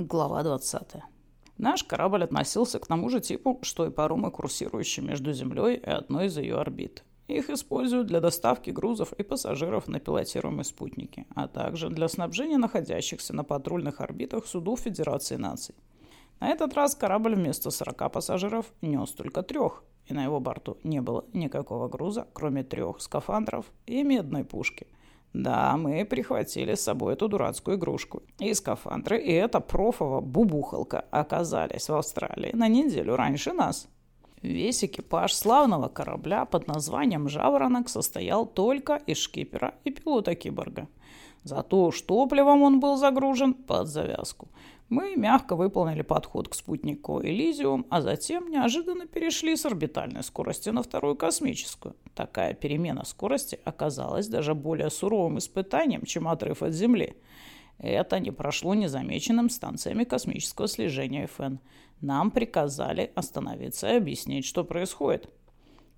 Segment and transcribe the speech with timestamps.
[0.00, 0.94] Глава 20.
[1.58, 6.28] Наш корабль относился к тому же типу, что и паромы, курсирующие между Землей и одной
[6.28, 7.04] из ее орбит.
[7.28, 13.36] Их используют для доставки грузов и пассажиров на пилотируемые спутники, а также для снабжения находящихся
[13.36, 15.74] на патрульных орбитах судов Федерации наций.
[16.40, 21.02] На этот раз корабль вместо 40 пассажиров нес только трех, и на его борту не
[21.02, 24.86] было никакого груза, кроме трех скафандров и медной пушки–
[25.32, 28.22] да, мы прихватили с собой эту дурацкую игрушку.
[28.40, 33.88] И скафандры, и эта профова бубухалка оказались в Австралии на неделю раньше нас.
[34.42, 40.88] Весь экипаж славного корабля под названием «Жаворонок» состоял только из шкипера и пилота киборга.
[41.44, 44.48] Зато уж топливом он был загружен под завязку.
[44.90, 50.82] Мы мягко выполнили подход к спутнику Элизиум, а затем неожиданно перешли с орбитальной скорости на
[50.82, 51.94] вторую космическую.
[52.16, 57.14] Такая перемена скорости оказалась даже более суровым испытанием, чем отрыв от Земли.
[57.78, 61.58] Это не прошло незамеченным станциями космического слежения ФН.
[62.00, 65.30] Нам приказали остановиться и объяснить, что происходит.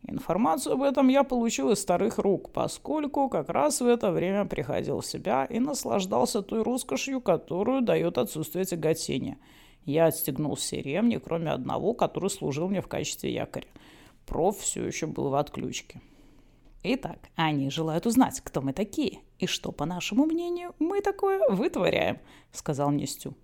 [0.08, 5.00] Информацию об этом я получил из старых рук, поскольку как раз в это время приходил
[5.00, 9.39] в себя и наслаждался той роскошью, которую дает отсутствие тяготения.
[9.84, 13.67] Я отстегнул все ремни, кроме одного, который служил мне в качестве якоря.
[14.27, 16.00] Проф все еще был в отключке.
[16.84, 22.19] Итак, они желают узнать, кто мы такие и что, по нашему мнению, мы такое вытворяем,
[22.50, 23.34] сказал мне Стю.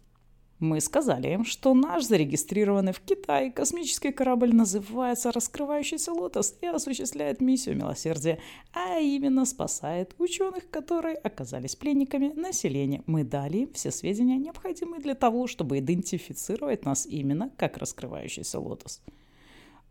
[0.61, 7.41] Мы сказали им, что наш зарегистрированный в Китае космический корабль называется «Раскрывающийся лотос» и осуществляет
[7.41, 8.41] миссию милосердия,
[8.73, 13.05] а именно спасает ученых, которые оказались пленниками населения.
[13.07, 19.01] Мы дали им все сведения, необходимые для того, чтобы идентифицировать нас именно как «Раскрывающийся лотос».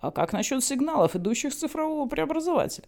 [0.02, 2.86] А как насчет сигналов, идущих с цифрового преобразователя?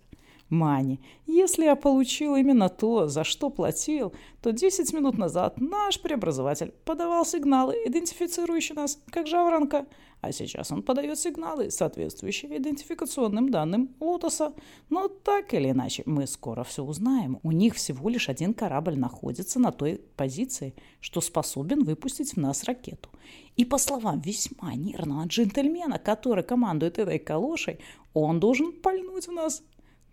[0.49, 6.73] Мани, если я получил именно то, за что платил, то 10 минут назад наш преобразователь
[6.85, 9.85] подавал сигналы, идентифицирующие нас как жаворонка,
[10.21, 14.53] а сейчас он подает сигналы, соответствующие идентификационным данным Лотоса.
[14.89, 17.39] Но так или иначе, мы скоро все узнаем.
[17.41, 22.65] У них всего лишь один корабль находится на той позиции, что способен выпустить в нас
[22.65, 23.09] ракету.
[23.55, 27.79] И по словам весьма нервного джентльмена, который командует этой калошей,
[28.13, 29.63] он должен пальнуть в нас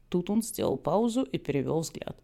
[0.09, 2.17] Тут он сделал паузу и перевел взгляд.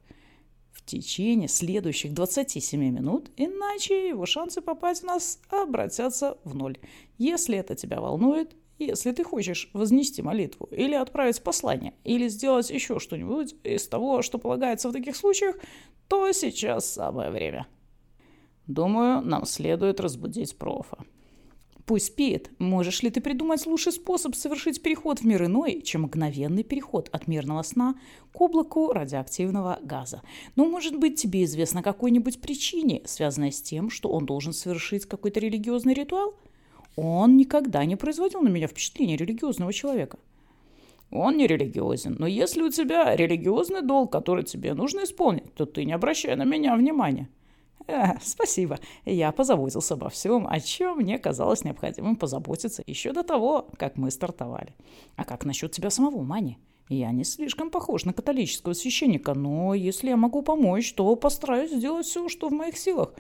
[0.72, 6.78] В течение следующих 27 минут, иначе его шансы попасть в нас обратятся в ноль.
[7.19, 12.98] Если это тебя волнует, если ты хочешь вознести молитву или отправить послание, или сделать еще
[12.98, 15.56] что-нибудь из того, что полагается в таких случаях,
[16.09, 17.66] то сейчас самое время.
[18.66, 21.04] Думаю, нам следует разбудить профа.
[21.87, 22.50] Пусть спит.
[22.59, 27.26] Можешь ли ты придумать лучший способ совершить переход в мир иной, чем мгновенный переход от
[27.26, 27.97] мирного сна
[28.32, 30.22] к облаку радиоактивного газа?
[30.54, 35.41] Но, может быть, тебе известно какой-нибудь причине, связанной с тем, что он должен совершить какой-то
[35.41, 36.34] религиозный ритуал?
[36.94, 40.19] Он никогда не производил на меня впечатление религиозного человека.
[41.10, 45.84] Он не религиозен, но если у тебя религиозный долг, который тебе нужно исполнить, то ты
[45.84, 47.28] не обращай на меня внимания.
[48.22, 48.78] Спасибо.
[49.04, 54.10] Я позаботился обо всем, о чем мне казалось необходимым позаботиться еще до того, как мы
[54.10, 54.75] стартовали.
[55.16, 56.59] А как насчет тебя самого, Мани?
[56.88, 62.06] Я не слишком похож на католического священника, но если я могу помочь, то постараюсь сделать
[62.06, 63.15] все, что в моих силах.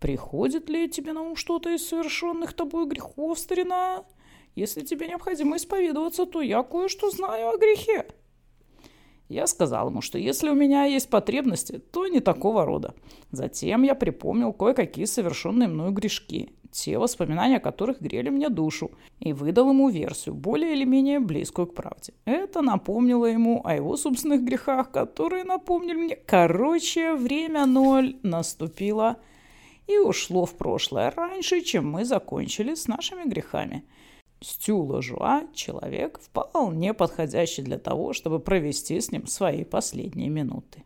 [0.00, 4.04] Приходит ли тебе на ум что-то из совершенных тобой грехов, старина?
[4.54, 8.06] Если тебе необходимо исповедоваться, то я кое-что знаю о грехе.
[9.32, 12.94] Я сказал ему, что если у меня есть потребности, то не такого рода.
[13.30, 18.90] Затем я припомнил кое-какие совершенные мною грешки, те воспоминания о которых грели мне душу,
[19.20, 22.12] и выдал ему версию, более или менее близкую к правде.
[22.26, 26.16] Это напомнило ему о его собственных грехах, которые напомнили мне.
[26.16, 29.16] Короче, время ноль наступило
[29.86, 33.82] и ушло в прошлое раньше, чем мы закончили с нашими грехами.
[34.42, 40.82] Стю Ложуа– человек, вполне подходящий для того, чтобы провести с ним свои последние минуты.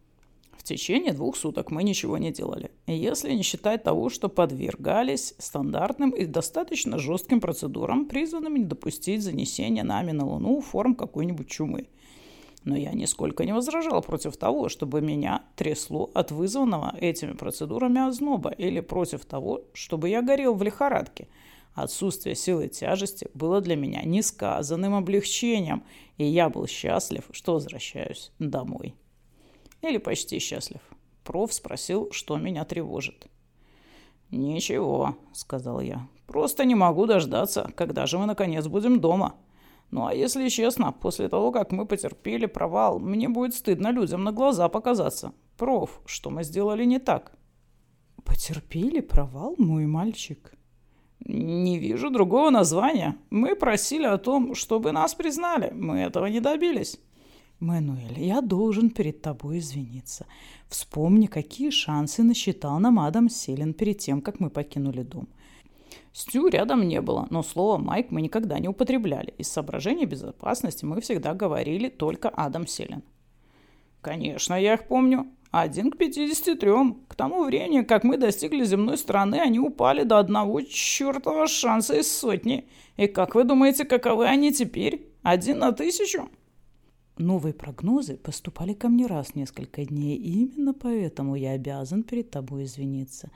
[0.53, 6.11] В течение двух суток мы ничего не делали, если не считать того, что подвергались стандартным
[6.11, 11.87] и достаточно жестким процедурам, призванным не допустить занесения нами на Луну форм какой-нибудь чумы.
[12.65, 18.51] Но я нисколько не возражал против того, чтобы меня трясло от вызванного этими процедурами озноба
[18.51, 21.29] или против того, чтобы я горел в лихорадке–
[21.77, 25.85] Отсутствие силы тяжести было для меня несказанным облегчением,
[26.17, 28.95] и я был счастлив, что возвращаюсь домой.
[29.83, 30.81] Или почти счастлив.
[31.23, 33.27] Проф спросил, что меня тревожит.
[34.31, 36.09] «Ничего»,— сказал я.
[36.27, 39.35] «Просто не могу дождаться, когда же мы наконец будем дома.
[39.91, 44.33] Ну а если честно, после того, как мы потерпели провал, мне будет стыдно людям на
[44.33, 45.35] глаза показаться.
[45.59, 47.37] Проф, что мы сделали не так?»
[48.25, 50.57] «Потерпели провал, мой мальчик?»
[51.29, 53.17] Не вижу другого названия.
[53.31, 55.73] Мы просили о том, чтобы нас признали.
[55.73, 57.01] Мы этого не добились.
[57.59, 60.27] Мануэль, я должен перед тобой извиниться.
[60.69, 65.27] Вспомни, какие шансы насчитал нам Адам Селин перед тем, как мы покинули дом.
[66.13, 69.35] Стю рядом не было, но слово «Майк» мы никогда не употребляли.
[69.39, 73.03] Из соображений безопасности мы всегда говорили только «Адам Селин».
[74.01, 75.27] Конечно, я их помню.
[75.59, 76.71] Один к 53.
[77.09, 82.13] К тому времени, как мы достигли земной стороны, они упали до одного чертова шанса из
[82.13, 82.69] сотни.
[82.99, 85.09] И как вы думаете, каковы они теперь?
[85.23, 86.29] Один на тысячу?
[87.17, 92.31] Новые прогнозы поступали ко мне раз в несколько дней, и именно поэтому я обязан перед
[92.31, 93.31] тобой извиниться.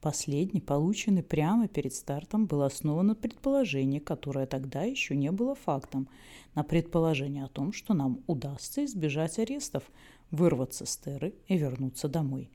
[0.00, 6.08] Последний, полученный прямо перед стартом, был основан на предположении, которое тогда еще не было фактом,
[6.54, 9.82] на предположение о том, что нам удастся избежать арестов,
[10.30, 12.50] вырваться с Терры и вернуться домой.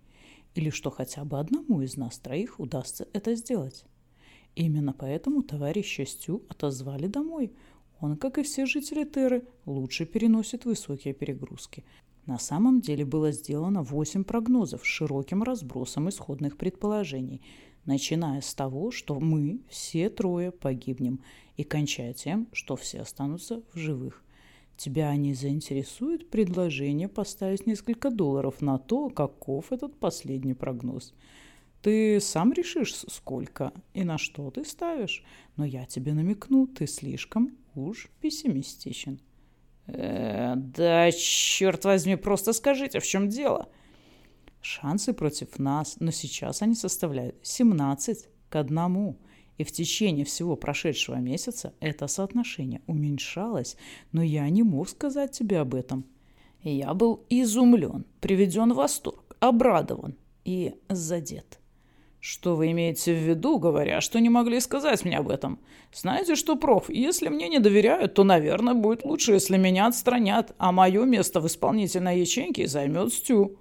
[0.55, 3.85] Или что хотя бы одному из нас троих удастся это сделать.
[4.55, 7.53] Именно поэтому товарища Стю отозвали домой–
[8.01, 11.85] он, как и все жители Терры, лучше переносит высокие перегрузки.
[12.25, 17.41] На самом деле было сделано 8 прогнозов с широким разбросом исходных предположений,
[17.85, 21.21] начиная с того, что мы все трое погибнем,
[21.57, 24.23] и кончая тем, что все останутся в живых.
[24.77, 31.13] Тебя не заинтересует предложение поставить несколько долларов на то, каков этот последний прогноз.
[31.81, 35.23] Ты сам решишь, сколько и на что ты ставишь,
[35.57, 39.19] но я тебе намекну, ты слишком уж пессимистичен.
[39.87, 43.69] Э, да, черт возьми, просто скажите, в чем дело?
[44.61, 49.17] Шансы против нас, но сейчас они составляют 17 к одному.
[49.57, 53.77] И в течение всего прошедшего месяца это соотношение уменьшалось,
[54.11, 56.05] но я не мог сказать тебе об этом.
[56.63, 60.15] Я был изумлен, приведен в восторг, обрадован
[60.45, 61.61] и задет.
[62.19, 65.59] Что вы имеете в виду, говоря, что не могли сказать мне об этом?
[65.91, 70.71] Знаете что, проф, если мне не доверяют, то, наверное, будет лучше, если меня отстранят, а
[70.71, 73.57] мое место в исполнительной ячейке займет Стю.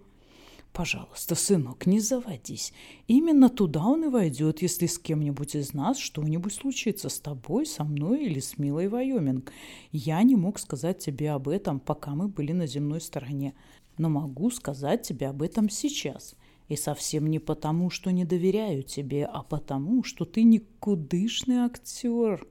[0.73, 2.73] Пожалуйста, сынок, не заводись.
[3.09, 7.83] Именно туда он и войдет, если с кем-нибудь из нас что-нибудь случится с тобой, со
[7.83, 9.53] мной или с Милой Вайоминг.
[9.91, 13.55] Я не мог сказать тебе об этом, пока мы были на земной стороне,
[13.99, 16.37] но могу сказать тебе об этом сейчас.
[16.69, 22.47] И совсем не потому, что не доверяю тебе, а потому, что ты никудышный актер.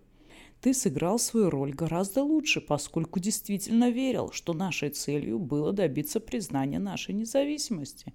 [0.61, 6.79] Ты сыграл свою роль гораздо лучше, поскольку действительно верил, что нашей целью было добиться признания
[6.79, 8.13] нашей независимости.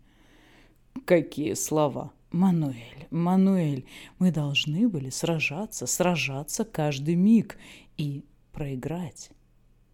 [1.06, 2.12] Какие слова!
[2.30, 3.86] Мануэль, Мануэль,
[4.18, 7.56] мы должны были сражаться, сражаться каждый миг
[7.96, 9.30] и проиграть.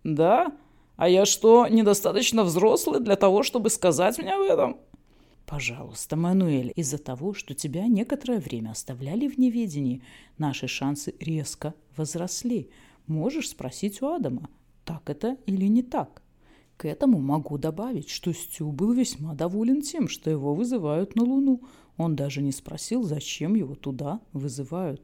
[0.04, 0.56] Да?
[0.96, 4.78] А я что, недостаточно взрослый для того, чтобы сказать мне об этом?
[5.50, 10.00] Пожалуйста, Мануэль, из-за того, что тебя некоторое время оставляли в неведении,
[10.38, 12.70] наши шансы резко возросли.
[13.08, 14.48] Можешь спросить у Адама,
[14.84, 16.22] так это или не так.
[16.76, 21.62] К этому могу добавить, что Стю был весьма доволен тем, что его вызывают на Луну.
[21.96, 25.02] Он даже не спросил, зачем его туда вызывают.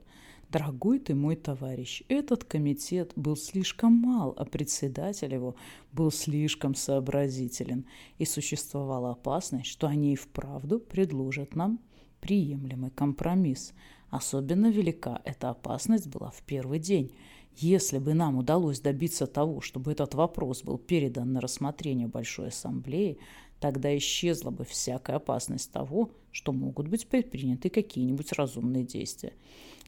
[0.51, 5.57] Дорогой ты мой товарищ, этот комитет был слишком мал, а председатель его
[5.93, 7.85] был слишком сообразителен,
[8.19, 11.81] и существовала опасность, что они и вправду предложат нам
[12.21, 13.73] приемлемый компромисс.
[14.09, 17.13] Особенно велика эта опасность была в первый день.
[17.57, 23.19] Если бы нам удалось добиться того, чтобы этот вопрос был передан на рассмотрение Большой Ассамблеи,
[23.59, 29.33] тогда исчезла бы всякая опасность того, что могут быть предприняты какие-нибудь разумные действия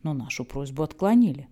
[0.03, 1.49] но нашу просьбу отклонили.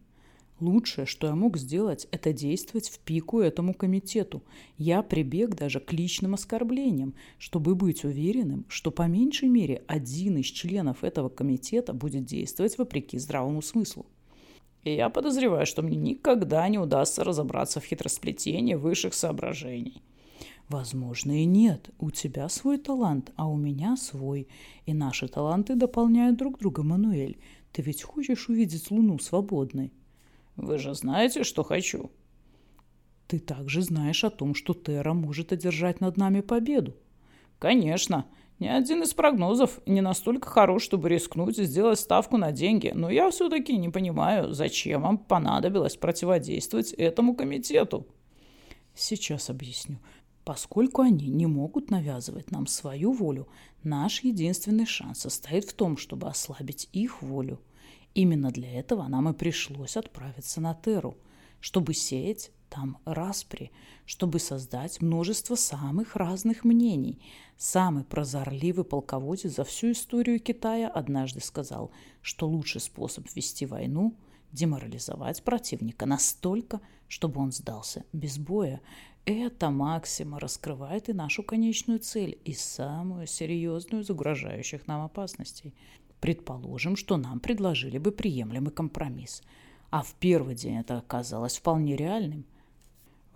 [0.58, 4.42] Лучшее, что я мог сделать, это действовать в пику этому комитету.
[4.78, 10.46] Я прибег даже к личным оскорблениям, чтобы быть уверенным, что по меньшей мере один из
[10.46, 14.06] членов этого комитета будет действовать вопреки здравому смыслу.
[14.82, 20.00] И я подозреваю, что мне никогда не удастся разобраться в хитросплетении высших соображений.
[20.68, 21.90] Возможно и нет.
[21.98, 24.48] У тебя свой талант, а у меня свой.
[24.84, 27.36] И наши таланты дополняют друг друга, Мануэль.
[27.76, 29.92] Ты ведь хочешь увидеть Луну свободной?
[30.56, 32.10] Вы же знаете, что хочу.
[33.26, 36.96] Ты также знаешь о том, что Терра может одержать над нами победу.
[37.58, 38.24] Конечно.
[38.60, 43.10] Ни один из прогнозов не настолько хорош, чтобы рискнуть и сделать ставку на деньги, но
[43.10, 48.06] я все-таки не понимаю, зачем вам понадобилось противодействовать этому комитету.
[48.94, 49.98] Сейчас объясню.
[50.46, 53.48] Поскольку они не могут навязывать нам свою волю,
[53.82, 57.60] наш единственный шанс состоит в том, чтобы ослабить их волю.
[58.14, 61.16] Именно для этого нам и пришлось отправиться на Терру.
[61.58, 63.72] чтобы сеять там распри,
[64.04, 67.20] чтобы создать множество самых разных мнений.
[67.56, 71.90] Самый прозорливый полководец за всю историю Китая однажды сказал,
[72.22, 74.14] что лучший способ вести войну–
[74.52, 78.80] деморализовать противника настолько, чтобы он сдался без боя.
[79.26, 85.74] Эта максима раскрывает и нашу конечную цель, и самую серьезную из угрожающих нам опасностей.
[86.20, 89.42] Предположим, что нам предложили бы приемлемый компромисс.
[89.90, 92.46] А в первый день это оказалось вполне реальным–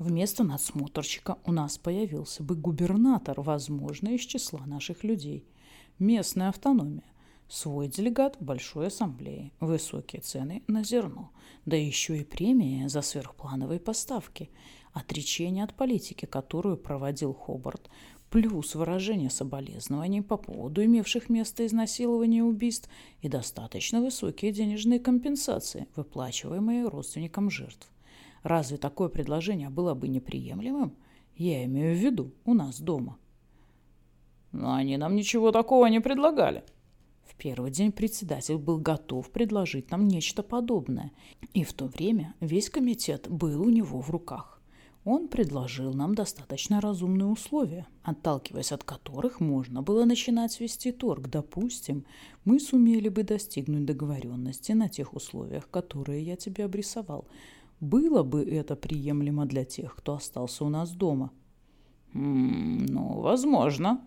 [0.01, 5.45] Вместо надсмотрщика у нас появился бы губернатор, возможно, из числа наших людей.
[5.99, 7.05] Местная автономия.
[7.51, 9.53] Свой делегат в Большой Ассамблее.
[9.61, 11.31] Высокие цены на зерно.
[11.67, 14.49] Да еще и премия за сверхплановые поставки.
[14.93, 17.89] Отречение от политики, которую проводил Хобарт,
[18.31, 22.89] плюс выражение соболезнований по поводу имевших место изнасилования и убийств
[23.21, 27.91] и достаточно высокие денежные компенсации, выплачиваемые родственникам жертв.
[28.43, 30.97] Разве такое предложение было бы неприемлемым?
[31.37, 33.19] Я имею в виду у нас дома.
[34.53, 36.65] Но они нам ничего такого не предлагали.
[37.25, 41.13] В первый день председатель был готов предложить нам нечто подобное.
[41.55, 44.60] И в то время весь комитет был у него в руках.
[45.05, 51.29] Он предложил нам достаточно разумные условия, отталкиваясь от которых можно было начинать вести торг.
[51.29, 52.05] Допустим,
[52.45, 57.27] мы сумели бы достигнуть договоренности на тех условиях, которые я тебе обрисовал–
[57.81, 61.31] было бы это приемлемо для тех, кто остался у нас дома?
[62.13, 64.07] М -м, ну, возможно.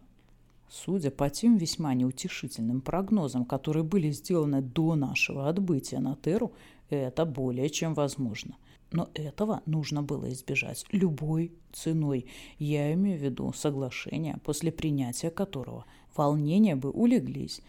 [0.70, 6.52] Судя по тем весьма неутешительным прогнозам, которые были сделаны до нашего отбытия на Теру,
[6.90, 8.56] это более чем возможно.
[8.94, 12.28] Но этого нужно было избежать любой ценой.
[12.60, 15.86] Я имею в виду соглашение, после принятия которого
[16.16, 17.62] волнения бы улеглись,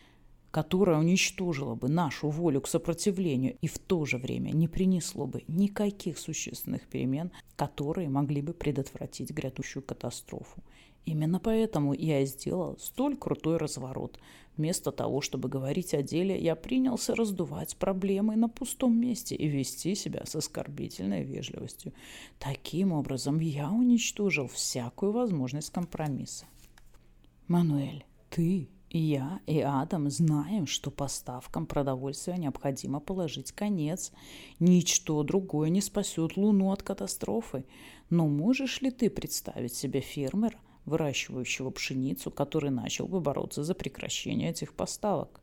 [0.51, 5.43] которое уничтожило бы нашу волю к сопротивлению и в то же время не принесло бы
[5.49, 10.63] никаких существенных перемен, которые могли бы предотвратить грядущую катастрофу.
[11.07, 14.19] Именно поэтому я и сделал столь крутой разворот.
[14.57, 19.95] Вместо того, чтобы говорить о деле, я принялся раздувать проблемы на пустом месте и вести
[19.95, 21.93] себя с оскорбительной вежливостью.
[22.39, 26.47] Таким образом, я уничтожил всякую возможность компромисса.
[27.49, 34.13] Мануэль, ты я и Адам знаем, что поставкам продовольствия необходимо положить конец.
[34.61, 37.65] Ничто другое не спасет Луну от катастрофы.
[38.09, 44.51] Но можешь ли ты представить себе фермера, выращивающего пшеницу, который начал бы бороться за прекращение
[44.51, 45.41] этих поставок?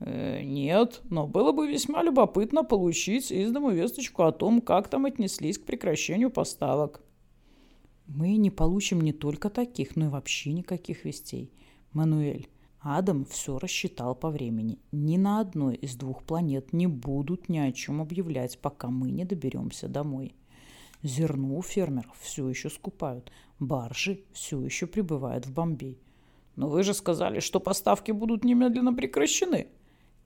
[0.00, 5.06] Э, нет, но было бы весьма любопытно получить из дому весточку о том, как там
[5.06, 7.02] отнеслись к прекращению поставок.
[8.06, 11.52] Мы не получим не только таких, но и вообще никаких вестей.
[11.92, 12.48] Мануэль,
[12.80, 14.78] Адам все рассчитал по времени.
[14.90, 19.24] Ни на одной из двух планет не будут ни о чем объявлять, пока мы не
[19.24, 20.34] доберемся домой.
[21.02, 26.00] Зерно у фермеров все еще скупают, баржи все еще прибывают в Бомбей.
[26.56, 29.68] Но вы же сказали, что поставки будут немедленно прекращены.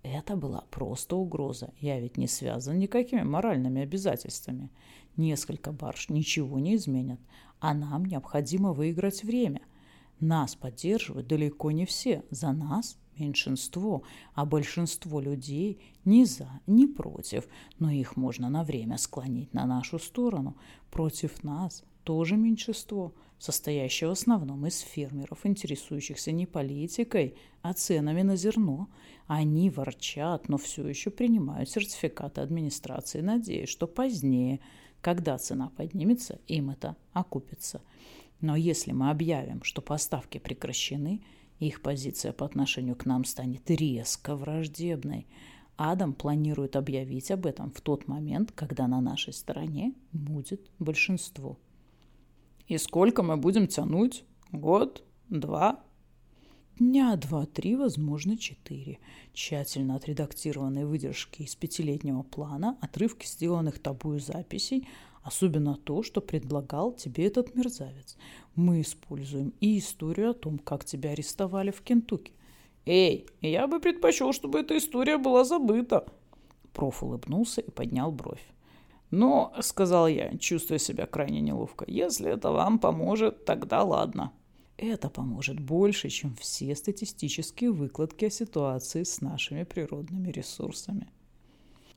[0.02, 1.72] Это была просто угроза.
[1.80, 4.70] Я ведь не связан никакими моральными обязательствами.
[5.16, 7.20] Несколько барж ничего не изменят,
[7.58, 9.62] а нам необходимо выиграть время–
[10.20, 12.24] нас поддерживают далеко не все.
[12.30, 14.02] За нас меньшинство,
[14.34, 17.46] а большинство людей не за, не против,
[17.78, 20.56] но их можно на время склонить на нашу сторону.
[20.90, 28.36] Против нас тоже меньшинство, состоящее в основном из фермеров, интересующихся не политикой, а ценами на
[28.36, 28.88] зерно.
[29.26, 34.60] Они ворчат, но все еще принимают сертификаты администрации, надеясь, что позднее,
[35.00, 37.82] когда цена поднимется, им это окупится.
[38.40, 41.22] Но если мы объявим, что поставки прекращены,
[41.58, 45.26] их позиция по отношению к нам станет резко враждебной.
[45.76, 51.58] Адам планирует объявить об этом в тот момент, когда на нашей стороне будет большинство.
[52.66, 54.24] И сколько мы будем тянуть?
[54.52, 55.04] Год?
[55.28, 55.82] Два?
[56.78, 58.98] Дня два-три, возможно, четыре.
[59.32, 64.86] Тщательно отредактированные выдержки из пятилетнего плана, отрывки сделанных тобою записей,
[65.26, 68.16] Особенно то, что предлагал тебе этот мерзавец.
[68.54, 72.32] Мы используем и историю о том, как тебя арестовали в Кентукки.
[72.84, 76.06] Эй, я бы предпочел, чтобы эта история была забыта.
[76.72, 78.46] Проф улыбнулся и поднял бровь.
[79.10, 84.32] «Но»,— сказал я, чувствуя себя крайне неловко,— «если это вам поможет, тогда ладно».
[84.76, 91.08] Это поможет больше, чем все статистические выкладки о ситуации с нашими природными ресурсами.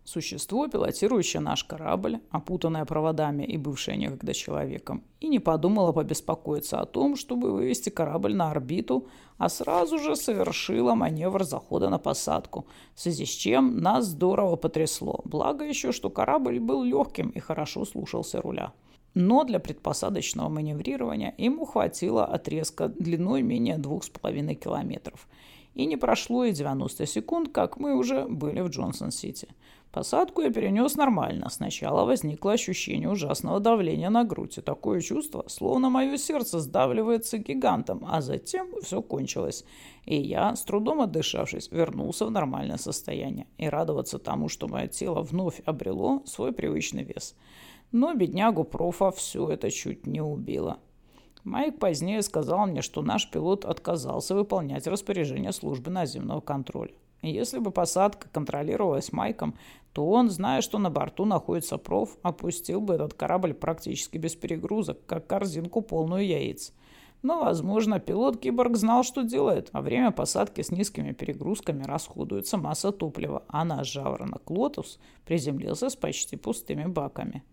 [0.09, 6.87] Существо, пилотирующее наш корабль, опутанное проводами и бывшее некогда человеком, и не подумало побеспокоиться о
[6.87, 9.05] том, чтобы вывести корабль на орбиту,
[9.37, 15.21] а сразу же совершило маневр захода на посадку, в связи с чем нас здорово потрясло.
[15.25, 18.73] Благо еще, что корабль был легким и хорошо слушался руля.
[19.13, 25.27] Но для предпосадочного маневрирования ему хватило отрезка длиной менее 2,5 километров.
[25.75, 29.49] И не прошло и 90 секунд, как мы уже были в Джонсон-Сити.
[29.91, 31.49] Посадку я перенес нормально.
[31.49, 38.05] Сначала возникло ощущение ужасного давления на грудь и такое чувство, словно мое сердце сдавливается гигантом,
[38.07, 39.65] а затем все кончилось.
[40.05, 45.23] И я, с трудом отдышавшись, вернулся в нормальное состояние и радоваться тому, что мое тело
[45.23, 47.35] вновь обрело свой привычный вес.
[47.91, 50.77] Но беднягу профа все это чуть не убило.
[51.43, 56.93] Майк позднее сказал мне, что наш пилот отказался выполнять распоряжение службы наземного контроля.
[57.21, 59.55] Если бы посадка контролировалась Майком,
[59.93, 65.05] то он, зная, что на борту находится проф, опустил бы этот корабль практически без перегрузок,
[65.05, 66.73] как корзинку полную яиц.
[67.21, 69.73] Но, возможно, пилот-киборг знал, что делает.
[69.73, 75.97] Во время посадки с низкими перегрузками расходуется масса топлива, а наш жаворонок «Лотус» приземлился с
[75.97, 77.43] почти пустыми баками.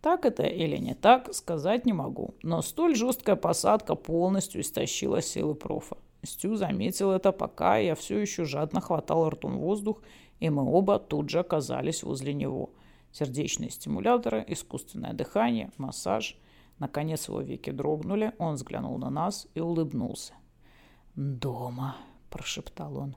[0.00, 5.54] Так это или не так, сказать не могу, но столь жесткая посадка полностью истощила силы
[5.54, 5.96] профа.
[6.24, 10.02] Стю заметил это, пока я все еще жадно хватал ртом воздух,
[10.40, 12.70] и мы оба тут же оказались возле него.
[13.12, 16.36] Сердечные стимуляторы, искусственное дыхание, массаж.
[16.78, 20.34] Наконец его веки дрогнули, он взглянул на нас и улыбнулся.
[21.14, 21.96] «Дома»,–
[22.30, 23.16] прошептал он.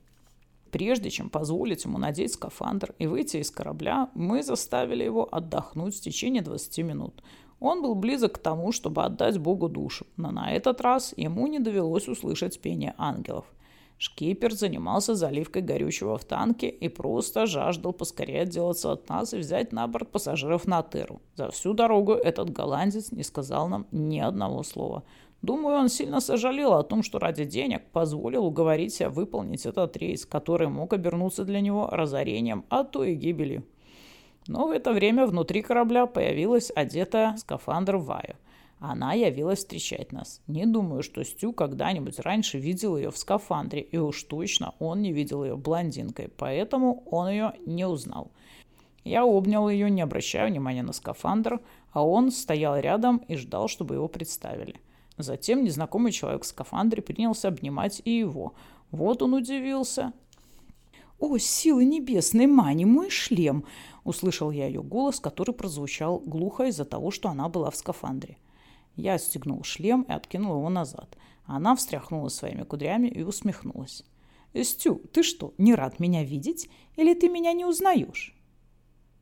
[0.71, 6.01] Прежде чем позволить ему надеть скафандр и выйти из корабля, мы заставили его отдохнуть в
[6.01, 7.23] течение 20 минут.
[7.59, 11.59] Он был близок к тому, чтобы отдать Богу душу, но на этот раз ему не
[11.59, 13.45] довелось услышать пение ангелов.
[13.99, 19.71] Шкипер занимался заливкой горючего в танке и просто жаждал поскорее отделаться от нас и взять
[19.71, 21.19] на борт пассажиров на Теру.
[21.35, 25.03] За всю дорогу этот голландец не сказал нам ни одного слова.
[25.41, 30.27] Думаю, он сильно сожалел о том, что ради денег позволил уговорить себя выполнить этот рейс,
[30.27, 33.63] который мог обернуться для него разорением, а то и гибелью.
[34.47, 38.35] Но в это время внутри корабля появилась одетая скафандр Ваю.
[38.79, 40.39] Она явилась встречать нас.
[40.47, 45.11] Не думаю, что Стю когда-нибудь раньше видел ее в скафандре, и уж точно он не
[45.11, 48.31] видел ее блондинкой, поэтому он ее не узнал.
[49.03, 51.59] Я обнял ее, не обращая внимания на скафандр,
[51.91, 54.75] а он стоял рядом и ждал, чтобы его представили.
[55.17, 58.53] Затем незнакомый человек в скафандре принялся обнимать и его.
[58.91, 60.13] Вот он удивился.
[61.19, 63.65] «О, силы небесной, Мани, мой шлем!»
[64.07, 68.37] Услышал я ее голос, который прозвучал глухо из-за того, что она была в скафандре.
[68.95, 71.17] Я отстегнул шлем и откинул его назад.
[71.45, 74.05] Она встряхнула своими кудрями и усмехнулась.
[74.63, 76.69] «Стю, ты что, не рад меня видеть?
[76.95, 78.33] Или ты меня не узнаешь?»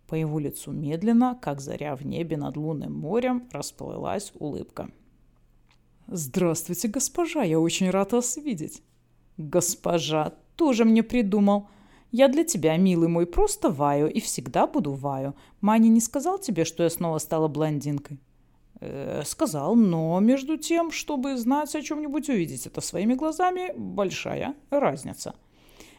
[0.05, 4.91] По его лицу медленно, как заря в небе над лунным морем, расплылась улыбка.
[6.05, 8.83] «Здравствуйте, госпожа, я очень рад вас видеть».
[9.37, 11.69] «Госпожа, тоже мне придумал.
[12.17, 15.35] Я для тебя, милый мой, просто Ваю и всегда буду Ваю.
[15.59, 18.21] Мани не сказал тебе, что я снова стала блондинкой?»
[18.79, 25.35] э, «Сказал, но между тем, чтобы знать о чем-нибудь увидеть это своими глазами, большая разница».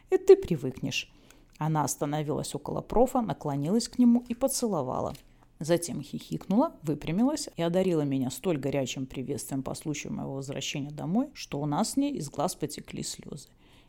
[0.08, 1.12] «И ты привыкнешь».
[1.58, 5.12] Она остановилась около профа, наклонилась к нему и поцеловала.
[5.60, 11.60] Затем хихикнула, выпрямилась и одарила меня столь горячим приветствием по случаю моего возвращения домой, что
[11.60, 13.48] у нас с ней из глаз потекли слезы.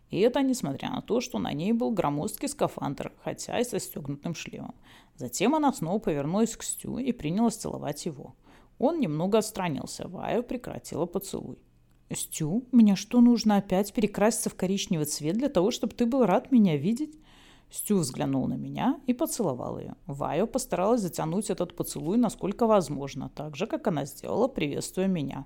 [0.09, 4.35] И это несмотря на то, что на ней был громоздкий скафандр, хотя и со стегнутым
[4.35, 4.75] шлемом.
[5.15, 8.35] Затем она снова повернулась к Стю и принялась целовать его.
[8.79, 11.57] Он немного отстранился, Вая прекратила поцелуй.
[12.13, 16.51] «Стю, мне что, нужно опять перекраситься в коричневый цвет для того, чтобы ты был рад
[16.51, 17.17] меня видеть?»
[17.69, 19.95] Стю взглянул на меня и поцеловал ее.
[20.05, 25.45] Вайо постаралась затянуть этот поцелуй насколько возможно, так же, как она сделала, приветствуя меня.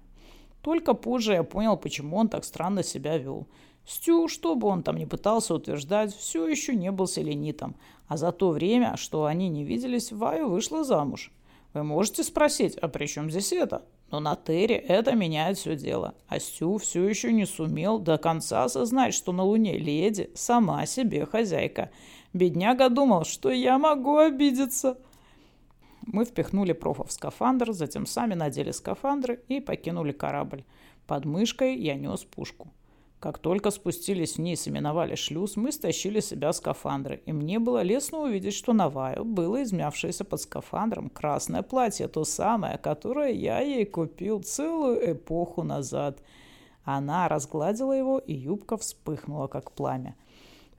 [0.62, 3.48] Только позже я понял, почему он так странно себя вел.
[3.92, 7.76] Стю, что бы он там ни пытался утверждать, все еще не был селенитом.
[8.08, 11.30] А за то время, что они не виделись, Ваю вышла замуж.
[11.74, 13.84] Вы можете спросить, а при чем здесь это?
[14.10, 16.16] Но на Терре это меняет все дело.
[16.30, 21.26] А Стю все еще не сумел до конца осознать, что на Луне леди сама себе
[21.26, 21.92] хозяйка.
[22.32, 25.00] Бедняга думал, что я могу обидеться.
[26.04, 30.64] Мы впихнули профа в скафандр, затем сами надели скафандры и покинули корабль.
[31.08, 32.70] Под мышкой я нес пушку.
[33.22, 37.84] Как только спустились вниз и миновали шлюз, мы стащили с себя скафандры, и мне было
[37.84, 43.60] лестно увидеть, что на Ваю было измявшееся под скафандром красное платье, то самое, которое я
[43.60, 46.24] ей купил целую эпоху назад.
[46.84, 50.16] Она разгладила его, и юбка вспыхнула, как пламя.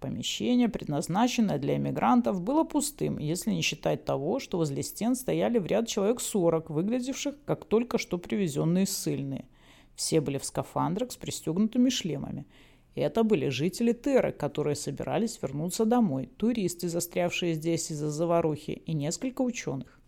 [0.01, 5.67] Помещение, предназначенное для эмигрантов, было пустым, если не считать того, что возле стен стояли в
[5.67, 9.45] ряд человек 40, выглядевших как только что привезенные ссыльные.
[10.03, 12.45] Все были в скафандрах с пристегнутыми шлемами.
[12.97, 19.43] Это были жители Терры, которые собирались вернуться домой, туристы, застрявшие здесь из-за заварухи, и несколько
[19.43, 20.01] ученых.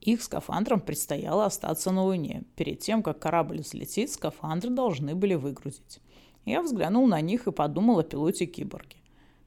[0.00, 2.44] Их скафандрам предстояло остаться на Луне.
[2.54, 5.98] Перед тем, как корабль взлетит, скафандры должны были выгрузить.
[6.44, 8.98] Я взглянул на них и подумал о пилоте киборге.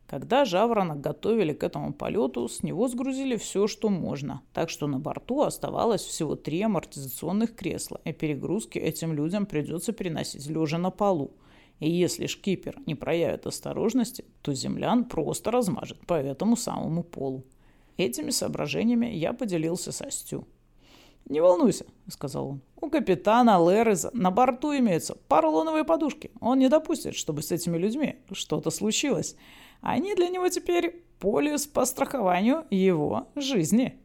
[0.07, 4.99] Когда жаворонок готовили к этому полету, с него сгрузили все, что можно, так что на
[4.99, 11.31] борту оставалось всего три амортизационных кресла, и перегрузки этим людям придется переносить лежа на полу.
[11.79, 17.43] И если шкипер не проявит осторожности, то землян просто размажет по этому самому полу.
[17.97, 20.47] Этими соображениями я поделился со Стю.
[21.25, 22.61] «Не волнуйся»,— сказал он.
[22.79, 26.31] «У капитана Лереза на борту имеются поролоновые подушки.
[26.39, 29.35] Он не допустит, чтобы с этими людьми что-то случилось.
[29.81, 33.99] Они для него теперь полис по страхованию его жизни».